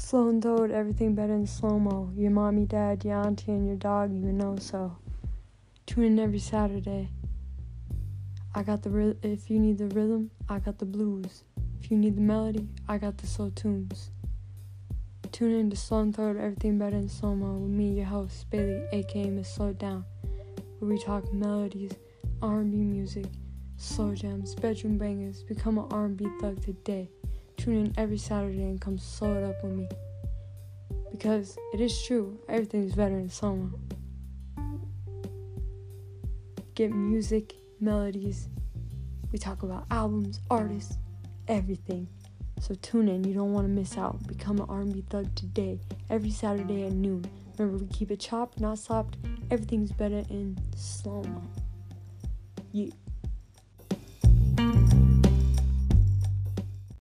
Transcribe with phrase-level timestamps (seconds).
[0.00, 2.10] Slow and toad, everything better in slow mo.
[2.16, 4.96] Your mommy, dad, your auntie, and your dog even know so.
[5.86, 7.10] Tune in every Saturday.
[8.54, 11.44] I got the ry- if you need the rhythm, I got the blues.
[11.80, 14.10] If you need the melody, I got the slow tunes.
[15.30, 18.50] Tune in to Slow and Third, Everything Better in Slow Mo with me, your host,
[18.50, 20.04] Bailey, aka Miss Slow Down,
[20.78, 21.92] where we talk melodies,
[22.42, 23.26] R&B music,
[23.76, 25.44] slow jams, bedroom bangers.
[25.44, 27.10] Become an R&B thug today.
[27.60, 29.88] Tune in every Saturday and come slow it up with me.
[31.10, 33.78] Because it is true, everything's better in mo.
[36.74, 38.48] Get music, melodies.
[39.30, 40.96] We talk about albums, artists,
[41.48, 42.08] everything.
[42.60, 44.26] So tune in, you don't want to miss out.
[44.26, 47.26] Become an R&B thug today, every Saturday at noon.
[47.58, 49.18] Remember, we keep it chopped, not slapped.
[49.50, 51.42] Everything's better in slow mo.
[52.72, 52.88] Yeah.